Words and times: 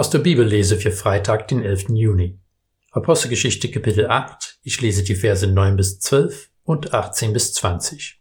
Aus 0.00 0.08
der 0.08 0.20
Bibellese 0.20 0.78
für 0.78 0.92
Freitag, 0.92 1.48
den 1.48 1.62
11. 1.62 1.90
Juni. 1.90 2.40
Apostelgeschichte 2.90 3.70
Kapitel 3.70 4.06
8. 4.08 4.58
Ich 4.62 4.80
lese 4.80 5.04
die 5.04 5.14
Verse 5.14 5.46
9 5.46 5.76
bis 5.76 6.00
12 6.00 6.48
und 6.62 6.94
18 6.94 7.34
bis 7.34 7.52
20. 7.52 8.18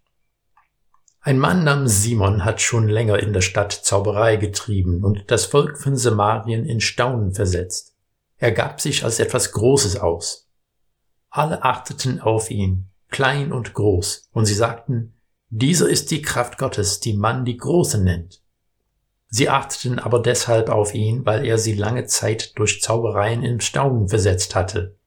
Ein 1.21 1.39
Mann 1.39 1.63
namens 1.63 2.03
Simon 2.03 2.43
hat 2.43 2.59
schon 2.59 2.89
länger 2.89 3.19
in 3.19 3.31
der 3.31 3.39
Stadt 3.39 3.71
Zauberei 3.71 4.35
getrieben 4.35 5.05
und 5.05 5.31
das 5.31 5.45
Volk 5.45 5.77
von 5.77 5.95
Samarien 5.95 6.65
in 6.65 6.81
Staunen 6.81 7.33
versetzt. 7.33 7.95
Er 8.35 8.51
gab 8.51 8.81
sich 8.81 9.05
als 9.05 9.19
etwas 9.19 9.53
Großes 9.53 9.95
aus. 10.01 10.49
Alle 11.29 11.63
achteten 11.63 12.19
auf 12.19 12.51
ihn, 12.51 12.89
klein 13.07 13.53
und 13.53 13.73
groß, 13.73 14.27
und 14.33 14.43
sie 14.43 14.53
sagten, 14.53 15.13
dieser 15.47 15.87
ist 15.87 16.11
die 16.11 16.21
Kraft 16.21 16.57
Gottes, 16.57 16.99
die 16.99 17.13
man 17.13 17.45
die 17.45 17.55
Große 17.55 18.03
nennt. 18.03 18.41
Sie 19.29 19.47
achteten 19.47 19.99
aber 19.99 20.21
deshalb 20.21 20.69
auf 20.69 20.95
ihn, 20.95 21.25
weil 21.25 21.45
er 21.45 21.57
sie 21.57 21.73
lange 21.73 22.05
Zeit 22.05 22.57
durch 22.57 22.81
Zaubereien 22.81 23.43
in 23.43 23.61
Staunen 23.61 24.09
versetzt 24.09 24.55
hatte. 24.55 24.97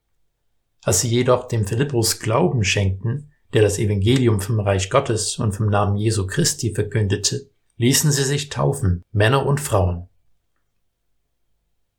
Als 0.84 1.00
sie 1.00 1.08
jedoch 1.08 1.48
dem 1.48 1.66
Philippus 1.66 2.20
Glauben 2.20 2.62
schenkten, 2.62 3.32
der 3.52 3.62
das 3.62 3.78
Evangelium 3.78 4.40
vom 4.40 4.60
Reich 4.60 4.90
Gottes 4.90 5.38
und 5.38 5.52
vom 5.52 5.68
Namen 5.68 5.96
Jesu 5.96 6.26
Christi 6.26 6.72
verkündete, 6.72 7.50
ließen 7.76 8.12
sie 8.12 8.24
sich 8.24 8.48
taufen, 8.48 9.04
Männer 9.12 9.44
und 9.44 9.60
Frauen. 9.60 10.08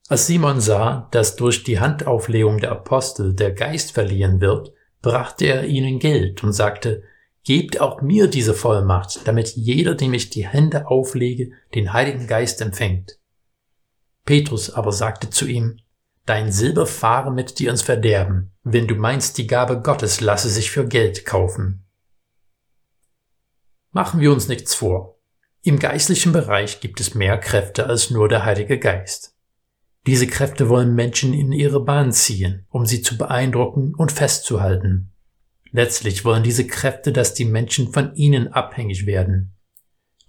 Als 0.07 0.27
Simon 0.27 0.61
sah, 0.61 1.07
dass 1.11 1.35
durch 1.35 1.63
die 1.63 1.79
Handauflegung 1.79 2.59
der 2.59 2.71
Apostel 2.71 3.33
der 3.33 3.51
Geist 3.51 3.91
verliehen 3.91 4.41
wird, 4.41 4.73
brachte 5.01 5.45
er 5.45 5.65
ihnen 5.65 5.99
Geld 5.99 6.43
und 6.43 6.53
sagte, 6.53 7.03
Gebt 7.43 7.81
auch 7.81 8.01
mir 8.01 8.27
diese 8.27 8.53
Vollmacht, 8.53 9.27
damit 9.27 9.55
jeder, 9.55 9.95
dem 9.95 10.13
ich 10.13 10.29
die 10.29 10.47
Hände 10.47 10.87
auflege, 10.87 11.51
den 11.75 11.91
Heiligen 11.91 12.27
Geist 12.27 12.61
empfängt. 12.61 13.19
Petrus 14.25 14.69
aber 14.69 14.91
sagte 14.91 15.29
zu 15.29 15.45
ihm, 15.45 15.79
Dein 16.25 16.53
Silber 16.53 16.87
fahre 16.87 17.31
mit 17.31 17.59
dir 17.59 17.69
ins 17.69 17.81
Verderben, 17.81 18.53
wenn 18.63 18.87
du 18.87 18.95
meinst, 18.95 19.37
die 19.37 19.45
Gabe 19.45 19.81
Gottes 19.81 20.21
lasse 20.21 20.49
sich 20.49 20.71
für 20.71 20.87
Geld 20.87 21.25
kaufen. 21.25 21.85
Machen 23.91 24.21
wir 24.21 24.31
uns 24.31 24.47
nichts 24.47 24.73
vor. 24.73 25.19
Im 25.63 25.79
geistlichen 25.79 26.31
Bereich 26.31 26.79
gibt 26.79 27.01
es 27.01 27.13
mehr 27.13 27.37
Kräfte 27.37 27.87
als 27.87 28.09
nur 28.09 28.29
der 28.29 28.45
Heilige 28.45 28.79
Geist. 28.79 29.35
Diese 30.07 30.27
Kräfte 30.27 30.69
wollen 30.69 30.95
Menschen 30.95 31.33
in 31.33 31.51
ihre 31.51 31.83
Bahn 31.83 32.13
ziehen, 32.13 32.65
um 32.69 32.85
sie 32.85 33.01
zu 33.01 33.17
beeindrucken 33.17 33.93
und 33.95 34.11
festzuhalten. 34.11 35.12
Letztlich 35.73 36.23
wollen 36.23 36.43
diese 36.43 36.67
Kräfte, 36.67 37.11
dass 37.11 37.33
die 37.33 37.45
Menschen 37.45 37.91
von 37.91 38.13
ihnen 38.15 38.47
abhängig 38.47 39.07
werden. 39.07 39.55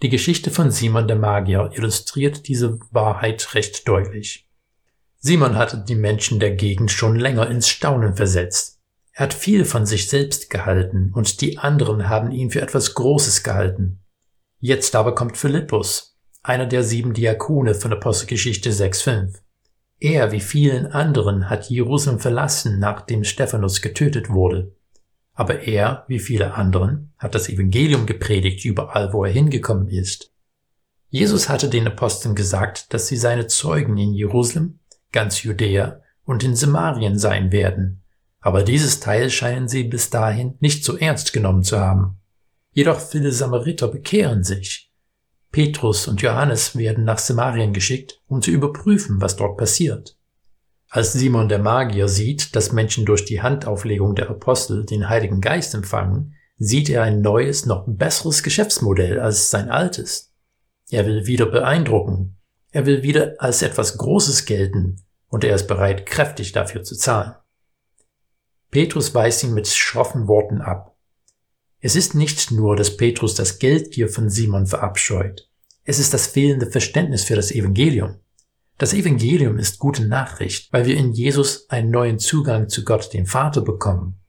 Die 0.03 0.09
Geschichte 0.09 0.51
von 0.51 0.71
Simon 0.71 1.07
der 1.07 1.19
Magier 1.19 1.71
illustriert 1.75 2.49
diese 2.49 2.81
Wahrheit 2.91 3.55
recht 3.55 3.87
deutlich. 3.87 4.49
Simon 5.19 5.57
hatte 5.57 5.85
die 5.87 5.97
Menschen 5.97 6.41
der 6.41 6.53
Gegend 6.53 6.91
schon 6.91 7.17
länger 7.17 7.51
ins 7.51 7.69
Staunen 7.69 8.17
versetzt. 8.17 8.81
Er 9.13 9.25
hat 9.25 9.35
viel 9.35 9.67
von 9.67 9.85
sich 9.85 10.09
selbst 10.09 10.49
gehalten 10.49 11.13
und 11.15 11.43
die 11.43 11.59
anderen 11.59 12.09
haben 12.09 12.31
ihn 12.31 12.51
für 12.51 12.63
etwas 12.63 12.95
Großes 12.95 13.43
gehalten. 13.43 14.01
Jetzt 14.61 14.97
aber 14.97 15.15
kommt 15.15 15.37
Philippus, 15.37 16.19
einer 16.43 16.67
der 16.67 16.83
sieben 16.83 17.13
Diakone 17.13 17.75
von 17.75 17.93
Apostelgeschichte 17.93 18.71
6.5. 18.71 19.41
Er, 20.01 20.33
wie 20.33 20.41
vielen 20.41 20.87
anderen, 20.87 21.51
hat 21.51 21.69
Jerusalem 21.69 22.19
verlassen, 22.19 22.79
nachdem 22.79 23.25
Stephanus 23.25 23.83
getötet 23.83 24.31
wurde. 24.31 24.74
Aber 25.35 25.63
er, 25.63 26.05
wie 26.09 26.21
viele 26.21 26.55
anderen, 26.55 27.13
hat 27.19 27.35
das 27.35 27.49
Evangelium 27.49 28.07
gepredigt 28.07 28.65
überall, 28.65 29.13
wo 29.13 29.25
er 29.25 29.33
hingekommen 29.33 29.89
ist. 29.89 30.33
Jesus 31.11 31.49
hatte 31.49 31.69
den 31.69 31.87
Aposteln 31.87 32.35
gesagt, 32.35 32.93
dass 32.95 33.09
sie 33.09 33.17
seine 33.17 33.47
Zeugen 33.47 33.99
in 33.99 34.15
Jerusalem, 34.15 34.79
ganz 35.13 35.43
Judäa 35.43 36.01
und 36.25 36.43
in 36.43 36.57
Samarien 36.57 37.19
sein 37.19 37.53
werden. 37.53 38.03
Aber 38.41 38.63
dieses 38.63 39.01
Teil 39.01 39.31
scheinen 39.31 39.69
sie 39.69 39.85
bis 39.85 40.11
dahin 40.11 40.57
nicht 40.61 40.85
so 40.85 40.97
ernst 40.97 41.33
genommen 41.33 41.63
zu 41.63 41.79
haben. 41.79 42.19
Jedoch 42.73 43.01
viele 43.01 43.33
Samariter 43.33 43.89
bekehren 43.89 44.45
sich. 44.45 44.91
Petrus 45.53 46.09
und 46.09 46.21
Johannes 46.21 46.77
werden 46.77 47.05
nach 47.05 47.19
Samarien 47.19 47.73
geschickt, 47.73 48.21
um 48.27 48.43
zu 48.43 48.51
überprüfen, 48.51 49.21
was 49.21 49.37
dort 49.37 49.57
passiert. 49.57 50.17
Als 50.95 51.13
Simon 51.13 51.49
der 51.49 51.59
Magier 51.59 52.07
sieht, 52.07 52.55
dass 52.55 52.71
Menschen 52.71 53.05
durch 53.05 53.25
die 53.25 53.43
Handauflegung 53.43 54.15
der 54.15 54.31
Apostel 54.31 54.87
den 54.87 55.09
Heiligen 55.09 55.41
Geist 55.41 55.75
empfangen, 55.75 56.37
sieht 56.57 56.89
er 56.89 57.03
ein 57.03 57.21
neues, 57.21 57.67
noch 57.67 57.85
besseres 57.89 58.45
Geschäftsmodell 58.45 59.19
als 59.19 59.51
sein 59.51 59.71
altes. 59.71 60.33
Er 60.91 61.05
will 61.05 61.27
wieder 61.27 61.47
beeindrucken. 61.47 62.37
Er 62.71 62.87
will 62.87 63.03
wieder 63.03 63.35
als 63.39 63.63
etwas 63.63 63.99
Großes 63.99 64.45
gelten 64.45 65.03
und 65.27 65.43
er 65.43 65.57
ist 65.57 65.67
bereit, 65.67 66.07
kräftig 66.07 66.53
dafür 66.53 66.85
zu 66.85 66.95
zahlen. 66.95 67.35
Petrus 68.71 69.13
weist 69.17 69.43
ihn 69.43 69.53
mit 69.53 69.67
schroffen 69.67 70.29
Worten 70.29 70.61
ab. 70.61 70.97
Es 71.81 71.97
ist 71.97 72.15
nicht 72.15 72.53
nur, 72.53 72.77
dass 72.77 72.97
Petrus 72.97 73.35
das 73.35 73.59
Geldgier 73.59 74.09
von 74.09 74.31
Simon 74.31 74.69
verabscheut. 74.69 75.51
Es 75.83 75.99
ist 75.99 76.15
das 76.15 76.29
fehlende 76.29 76.71
Verständnis 76.71 77.25
für 77.25 77.35
das 77.35 77.51
Evangelium. 77.51 78.21
Das 78.77 78.93
Evangelium 78.93 79.59
ist 79.59 79.79
gute 79.79 80.05
Nachricht, 80.07 80.73
weil 80.73 80.87
wir 80.87 80.97
in 80.97 81.13
Jesus 81.13 81.71
einen 81.71 81.91
neuen 81.91 82.19
Zugang 82.19 82.69
zu 82.69 82.85
Gott, 82.85 83.13
dem 83.13 83.27
Vater, 83.27 83.61
bekommen. 83.61 84.21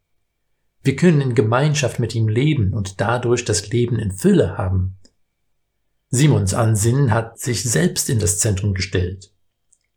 Wir 0.83 0.95
können 0.95 1.19
in 1.19 1.33
Gemeinschaft 1.33 1.99
mit 1.99 2.13
ihm 2.13 2.27
leben 2.27 2.71
und 2.71 3.01
dadurch 3.01 3.43
das 3.43 3.69
Leben 3.69 3.97
in 3.97 4.11
Fülle 4.11 4.55
haben. 4.55 4.97
Simons 6.09 6.53
Ansinnen 6.53 7.11
hat 7.11 7.39
sich 7.39 7.63
selbst 7.63 8.07
in 8.07 8.19
das 8.19 8.37
Zentrum 8.37 8.75
gestellt. 8.75 9.33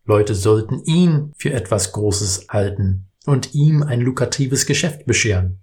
Leute 0.07 0.35
sollten 0.35 0.83
ihn 0.85 1.35
für 1.37 1.53
etwas 1.53 1.93
Großes 1.93 2.47
halten 2.49 3.11
und 3.27 3.55
ihm 3.55 3.83
ein 3.83 4.01
lukratives 4.01 4.65
Geschäft 4.65 5.05
bescheren. 5.05 5.61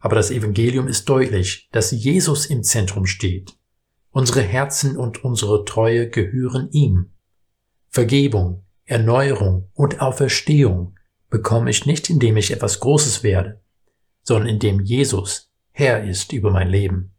Aber 0.00 0.16
das 0.16 0.32
Evangelium 0.32 0.88
ist 0.88 1.08
deutlich, 1.08 1.68
dass 1.70 1.92
Jesus 1.92 2.46
im 2.46 2.64
Zentrum 2.64 3.06
steht. 3.06 3.56
Unsere 4.10 4.42
Herzen 4.42 4.96
und 4.96 5.22
unsere 5.22 5.64
Treue 5.64 6.10
gehören 6.10 6.68
ihm. 6.72 7.12
Vergebung, 7.96 8.62
Erneuerung 8.84 9.70
und 9.72 10.02
Auferstehung 10.02 10.98
bekomme 11.30 11.70
ich 11.70 11.86
nicht, 11.86 12.10
indem 12.10 12.36
ich 12.36 12.50
etwas 12.50 12.78
Großes 12.80 13.22
werde, 13.22 13.62
sondern 14.22 14.50
indem 14.50 14.80
Jesus 14.80 15.50
Herr 15.72 16.04
ist 16.04 16.34
über 16.34 16.50
mein 16.50 16.68
Leben. 16.68 17.15